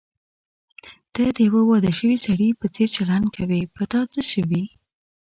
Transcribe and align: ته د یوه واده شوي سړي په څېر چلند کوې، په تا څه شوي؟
ته 1.13 1.23
د 1.35 1.37
یوه 1.47 1.61
واده 1.69 1.91
شوي 1.99 2.17
سړي 2.25 2.49
په 2.59 2.65
څېر 2.73 2.89
چلند 2.97 3.27
کوې، 3.35 3.61
په 3.75 3.81
تا 3.91 3.99
څه 4.11 4.21
شوي؟ 4.31 4.63